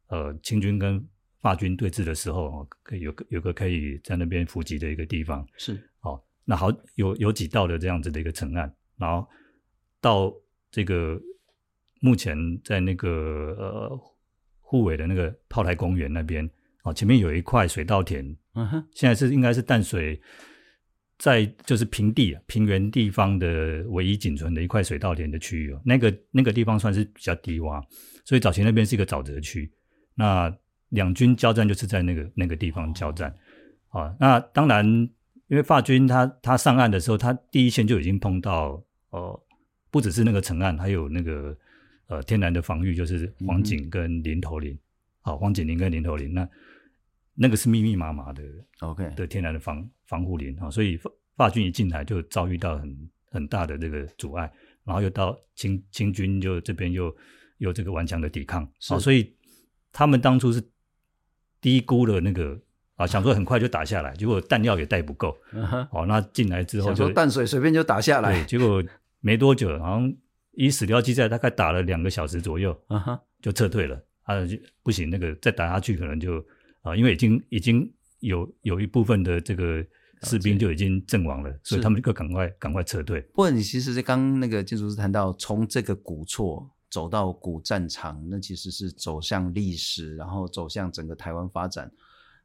[0.08, 1.06] 呃清军跟。
[1.42, 6.22] 法军对峙的时候，可以有个有个可以在那边伏击的一个地方，是哦。
[6.44, 9.26] 那好，有有几道的这样子的一个城岸，然后
[10.02, 10.34] 到
[10.70, 11.18] 这个
[12.02, 14.02] 目前在那个呃
[14.60, 16.46] 护尾的那个炮台公园那边，
[16.84, 20.22] 哦，前面有一块水稻田，嗯哼，现在是应该是淡水
[21.20, 25.80] 在就是平地平原地方的唯一仅存的一块水稻田的区域哦。
[25.86, 27.84] 那个那个地方算是比较低洼，
[28.26, 29.72] 所以早期那边是一个沼泽区，
[30.16, 30.52] 那。
[30.90, 33.32] 两军交战就是在那个那个地方交战，
[33.90, 34.84] 啊，那当然，
[35.48, 39.40] 因为法军他他上岸的时候，他第一线就已经碰到，呃，
[39.92, 41.56] 不只是那个城岸，还有那个
[42.08, 44.76] 呃天然的防御，就是黄井跟林头林，
[45.22, 46.50] 好、嗯，黄井林跟林头林，那
[47.40, 48.44] 那个是密密麻麻的
[48.80, 54.52] ，OK 的天然的防防护林啊，所以法法军一进来就遭遇到很很大的这个阻碍，
[54.84, 57.16] 然后又到清清军就这边又
[57.58, 59.34] 有这个顽强的抵抗，啊，所以。
[59.92, 60.62] 他们当初是
[61.60, 62.56] 低估了那个
[62.96, 65.36] 啊，想说很快就打下来，结果弹药也带不够。
[65.52, 68.84] 嗯哼，好，那进来之后就淡水随便就打下来，对，结果
[69.20, 70.14] 没多久，好像
[70.52, 74.00] 以史料记载，大概打了两个小时左右，嗯哼，就撤退了。
[74.22, 76.46] 啊，就不行，那个再打下去可能就
[76.82, 79.86] 啊，因为已经已经有有一部分的这个
[80.24, 83.22] 士兵就已经阵亡了，所以他们就赶快赶快撤退。
[83.34, 91.92] 不过你其实是刚那个建筑师谈到，从这个古厝走到古战场，那其实是走向历史，然后走向整个台湾发展。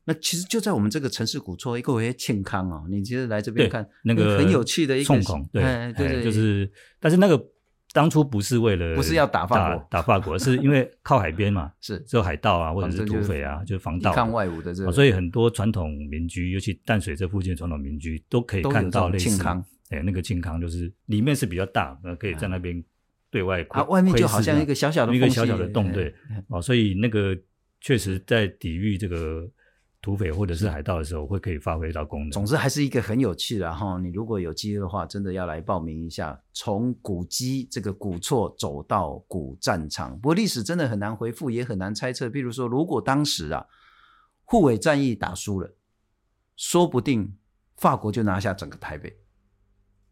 [0.04, 5.14] 那其实就在我们这个城市古厝一个为庆康哦，你其实来这边看那个很有趣的一个，
[5.52, 6.70] 对对对，就是
[7.00, 7.53] 但是那个。
[7.94, 19.40] 当初不是为了不是要打法国，打法国是因为靠海边嘛， 是只有海盗啊，或者是土匪啊，就是防盗、抗外侮的这个，所以很多传统民居，尤其淡水这附近的传统民居，都可以看到类似。
[19.90, 22.82] 哎，那个庆康就是里面是比较大，那可以在那边
[23.30, 23.80] 对外窥。
[23.80, 26.12] 啊，外面就好像一个小小的一个小小的洞，对，
[26.48, 27.34] 哦，所以那个
[27.80, 29.48] 确实在抵御这个。
[30.04, 32.30] 土匪或者是海盗的时候，会可以发挥到功能。
[32.30, 33.98] 总之还是一个很有趣的哈。
[33.98, 40.14] 你如果有机会的话，真的要来报名一下，从古迹这个古厝走到古战场。
[40.20, 42.28] 不过历史真的很难回复，也很难猜测。
[42.28, 43.64] 比如说，如果当时啊，
[44.44, 45.74] 沪尾战役打输了，
[46.54, 47.34] 说不定
[47.76, 49.16] 法国就拿下整个台北，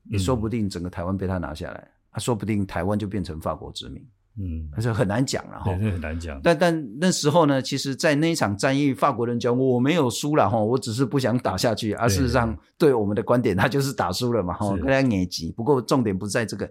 [0.05, 4.03] 也说不定整个台湾被他拿下来，啊说不定台湾就变成法国殖民。
[4.39, 6.41] 嗯，还是很难讲了哈，很难讲。
[6.43, 11.93] 但但那时候呢，其实，在那一场战役，法国人讲我没有输了哈，我只是不想打下去。
[11.93, 15.53] 而事实上，对我们的观点，他就是打输了嘛哈，跟他眼急。
[15.53, 16.71] 不过重点不在这个，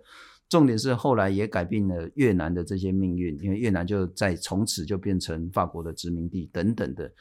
[0.49, 7.11] 重点是后来也改变了越南的这些命运，因为越南就在从此就变成法国的殖民地等等的。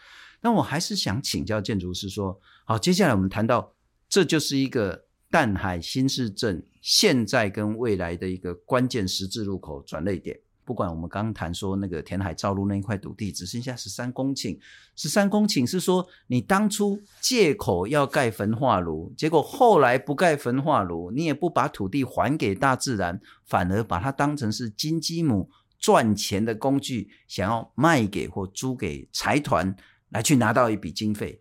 [0.40, 3.74] 那我还是想请教建筑师说，好，接下来我们谈到，
[4.08, 5.04] 这就是一个。
[5.30, 14.58] 淡海新市镇现在跟未来的一个关键十字路口转捩点，不管我们刚刚谈说那个填海造陆那一块土地只剩下十三公顷，
[14.96, 29.76] 十三公顷是说你当初借口要盖焚化炉，结果后来不盖焚化炉，你也不把土地还给大自然，反而把它当成是金鸡母赚钱的工具，想要卖给或租给财团
[30.08, 31.39] 来去拿到一笔经费。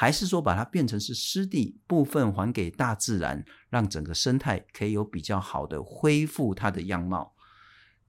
[0.00, 7.34] 还是说把它变成是湿地，部分还给大自然，让整个生态可以有比较好的恢复它的样貌。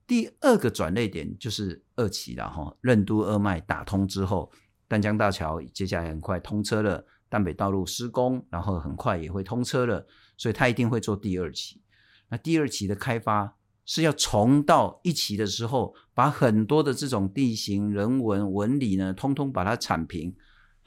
[0.08, 4.50] 第二个转捩点就是二期了哈，任督二脉打通之后，
[4.88, 11.82] 丹江大桥接下来很快通车了，淡北道路施工，然后很快也会通车了，所以它一定会做第二期。
[12.30, 20.34] 那第二期的开发是要重到一期的时候，把很多的这种地形、人文、纹理呢，通通把它铲平。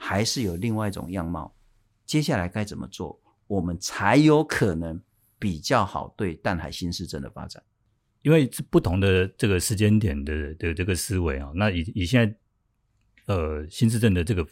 [0.06, 1.56] 还是有另外一种样貌，
[2.04, 5.00] 接下来该怎么做，我们才有可能
[5.38, 7.62] 比较好对淡海新市镇的发展？
[8.20, 12.36] 因为不同的这个时间点的的这个思维啊，那以以现在
[13.32, 14.46] 呃新市镇的这个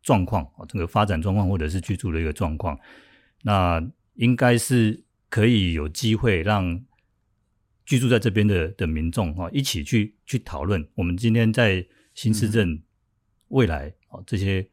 [0.00, 2.78] 状况啊，这个发展状况或者是居住的一个状况，
[3.42, 3.84] 那
[4.14, 6.80] 应该是可以有机会让
[7.84, 11.84] 居住在这边的的民众啊一起去去讨论，我们今天在
[12.14, 12.80] 新市镇
[13.48, 14.70] 未来啊这些。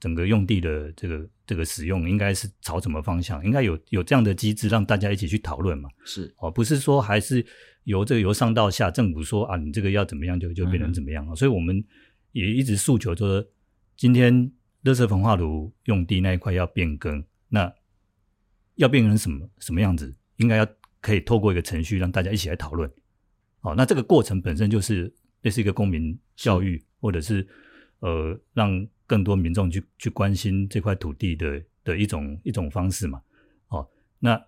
[0.00, 3.44] 整个用地的这个这个使用应该是朝什么方向？
[3.44, 5.90] 应该有有这样的机制让大家一起去讨论嘛？
[6.06, 7.44] 是哦，不是说还是
[7.84, 11.32] 由这个由上到下，政府说啊，你这个要怎么样就就变成怎么样啊？
[11.32, 11.84] 嗯、所以我们
[12.32, 13.46] 也一直诉求说，
[13.94, 17.70] 今天热色焚化炉用地那一块要变更，那
[18.76, 20.16] 要变成什么什么样子？
[20.36, 20.66] 应该要
[21.02, 22.90] 可以透过一个程序让大家一起来讨论。
[23.60, 27.46] 哦，那这个过程本身就是类似一个公民教育，或者是
[27.98, 28.88] 呃让。
[29.10, 33.20] 更多民众去去关心这块土地的的一种一种方式嘛，
[33.66, 33.84] 哦，
[34.20, 34.40] 那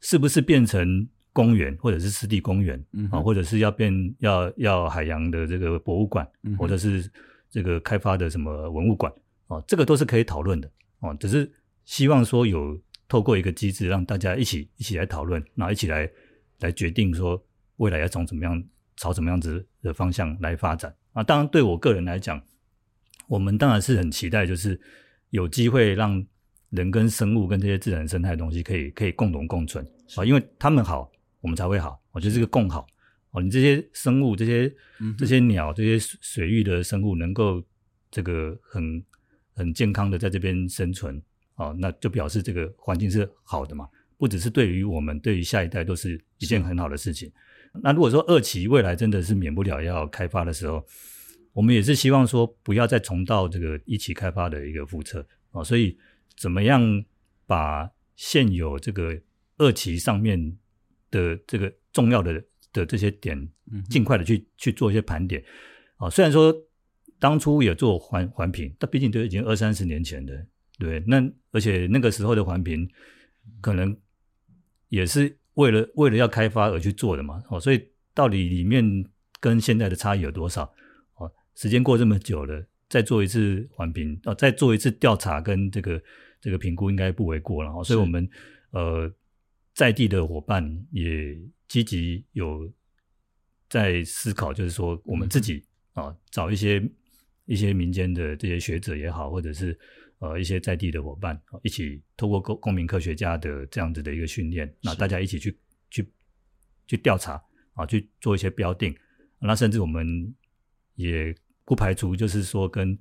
[0.00, 7.10] 是不是变成公园或者是湿地公园啊，嗯哼，或者是要变要要海洋的这个博物馆，嗯，或者是
[7.48, 9.10] 这个开发的什么文物馆
[9.46, 11.50] 哦，这个都是可以讨论的哦，只是
[11.86, 16.06] 希望说有透过一个机制让大家一起一起来讨论，然后一起来
[16.60, 17.42] 来决定说
[17.78, 18.62] 未来要从怎么样
[18.98, 21.22] 朝怎么样子的方向来发展啊。
[21.22, 22.38] 当然，对我个人来讲。
[23.32, 24.78] 我们当然是很期待，就是
[25.30, 26.22] 有机会让
[26.68, 29.82] 人跟生物跟这些自然生态的东西可以可以共同共存
[30.16, 31.10] 啊，因为他们好，
[31.40, 31.98] 我们才会好。
[32.10, 32.86] 我觉得这个共好
[33.30, 34.70] 哦，你这些生物、这些
[35.16, 37.64] 这些鸟、这些水域的生物能够
[38.10, 39.02] 这个很
[39.54, 41.16] 很健康的在这边生存
[41.54, 43.88] 啊，那就表示这个环境是好的嘛。
[44.18, 47.32] 不只是对于我们，对于下一代都是一件很好的事情。
[47.82, 50.84] 那如果说二期未来真的是免不了要开发的时候，
[51.52, 55.98] 我们也是希望说，不要再重蹈这个一期开发的一个覆辙啊，所以
[56.36, 57.04] 怎么样
[57.46, 59.20] 把现有这个
[59.58, 60.56] 二期上面
[61.10, 62.42] 的这个重要的
[62.72, 63.48] 的这些点，
[63.90, 65.44] 尽快的去去做一些盘点
[65.96, 66.08] 啊。
[66.08, 66.54] 虽然说
[67.18, 70.46] 当初也做环环评，但毕竟都已经二三十年前的，
[70.78, 72.88] 对，那而且那个时候的环评
[73.60, 73.94] 可能
[74.88, 79.04] 也是为了为了要开发而去做的嘛，哦，所以到底里面
[79.38, 80.72] 跟现在的差异有多少？
[81.52, 86.02] 哦，时间过这么久了，再做一次环评，啊，再做一次调查跟这个
[86.40, 88.28] 这个评估应该不为过了，哦，所以我们
[88.70, 89.12] 呃
[89.74, 91.38] 在地的伙伴也
[91.68, 92.72] 积极有
[93.68, 96.82] 在思考，就是说我们自己啊，哦，找一些。
[97.46, 99.76] 一些民间的这些学者也好，或者是
[100.20, 105.58] 呃一些在地的伙伴，一起透过公公民科学家的这样子的一个训练，那大家一起去
[105.90, 106.08] 去
[106.86, 107.42] 去调查
[107.74, 108.96] 啊，去做一些标定。
[109.40, 110.32] 那甚至我们
[110.94, 111.34] 也
[111.64, 112.98] 不排除，就是说跟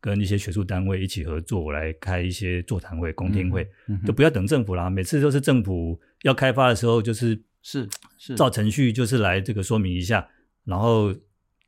[0.00, 3.68] 跟一些学术单位一起合作，来开一些座谈会、公听会，
[4.06, 4.90] 就不要等政府啦。
[4.90, 7.88] 每次都是政府要开发的时候，就是是
[8.18, 10.28] 是照程序，就是来这个说明一下，
[10.64, 11.14] 然后。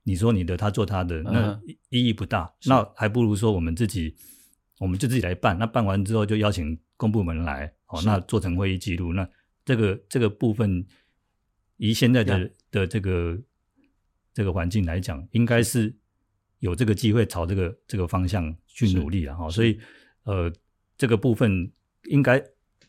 [0.09, 2.44] 你说你的，他做他的，那意义不大。
[2.44, 2.68] Uh-huh.
[2.68, 4.14] 那还不如说我们自己，
[4.78, 5.59] 我们就自己来办。
[5.59, 9.12] 那办完之后就邀请公部门来，哦，那做成会议记录。
[9.12, 9.28] 那
[9.64, 10.86] 这个这个部分，
[11.78, 13.36] 以现在的的这个
[14.32, 15.92] 这个环境来讲，应该是
[16.67, 19.49] 有这个机会朝这个这个方向去努力了哈。
[19.57, 19.79] 所以
[20.25, 20.53] 呃，
[20.99, 21.51] 这个部分
[22.11, 22.43] 应该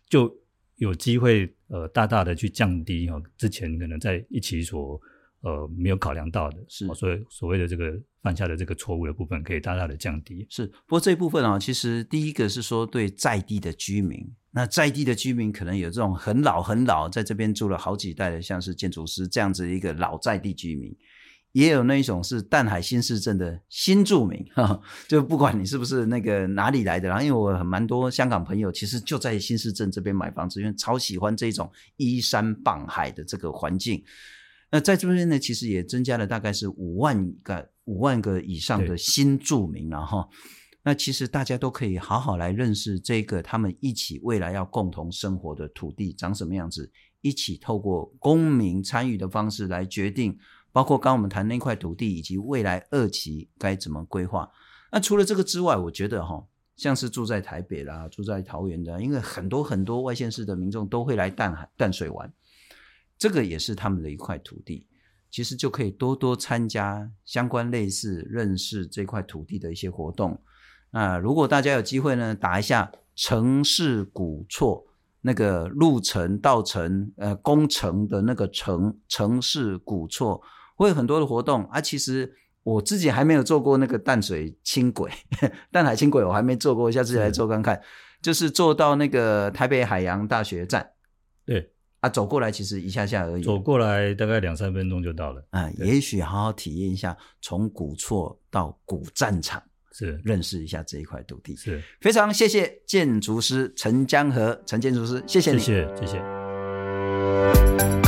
[0.09, 0.33] 就
[0.75, 1.29] 有机会
[1.67, 4.99] 呃，大大的去降低哈，之前可能在一起所。
[5.41, 10.45] 呃，没有考量到的是，所以所谓的这个犯下的这个错误的部分，可以大大的降低。
[10.49, 14.19] 是，不过这一部分啊，其实第一个是说对在地的居民，
[14.51, 20.93] 那在地的居民可能有这种很老很老，在这边住了好几代的，像是建筑师这样子一个老在地居民，
[21.57, 34.03] 也有那一种是淡海新市镇的新住民， 哈，就不管你是不是那个哪里来的，然后因为我很蛮多香港朋友，其实就在新市镇这边买房子，因为超喜欢这种依山傍海的这个环境。
[34.71, 40.29] 那在这边呢，其实也增加了大概是五万个五万个以上的新住民了哈。
[40.83, 46.91] 那其实大家都可以好好来认识这个他们一起未来要共同生活的土地长什么样子，
[47.21, 50.37] 一起透过公民参与的方式来决定，
[50.71, 54.49] 包括刚我们谈那块土地以及未来二期该怎么规划。
[54.91, 56.45] 那除了这个之外，我觉得哈，
[56.75, 62.31] 像是住在台北啦、住在桃园的，因为很多很多外县市的民众都会来淡海淡水玩。
[63.17, 64.87] 这个也是他们的一块土地，
[65.31, 70.39] 其实就可以多多参加相关类似认识这块土地的一些活动。
[70.91, 74.85] 那如果大家有机会呢，打一下城市古厝，
[75.21, 80.41] 那个路程到城呃工程的那个城城市古厝，
[80.77, 81.81] 会有很多的活动啊。
[81.81, 85.11] 其实我自己还没有做过那个淡水轻轨，
[85.69, 87.75] 淡海轻轨我还没做过，下次来做看看。
[87.75, 87.81] 是
[88.21, 90.89] 就是坐到那个台北海洋大学站，
[91.45, 91.73] 对。
[91.99, 95.43] 啊，走过来其实一下下而已，走过来大概两三分钟就到了。
[95.49, 99.59] 啊，也许好好体验一下从古厝到古战场，
[99.93, 101.55] 是认识一下这一块土地。
[101.55, 108.06] 是非常谢谢建筑师陈江河陈建筑师，谢谢你，谢谢谢谢。